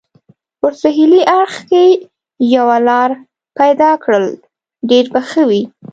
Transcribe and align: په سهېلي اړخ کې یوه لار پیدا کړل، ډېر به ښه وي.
په 0.59 0.67
سهېلي 0.81 1.21
اړخ 1.39 1.53
کې 1.69 1.83
یوه 2.55 2.77
لار 2.87 3.11
پیدا 3.59 3.91
کړل، 4.03 4.27
ډېر 4.89 5.05
به 5.13 5.21
ښه 5.29 5.43
وي. 5.49 5.61